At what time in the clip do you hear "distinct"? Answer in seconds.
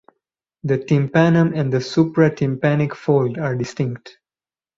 3.55-4.17